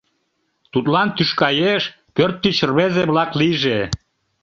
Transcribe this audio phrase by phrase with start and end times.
[0.71, 1.83] Тудлан тӱшка еш,
[2.15, 3.79] пӧрт тич рвезе-влак лийже.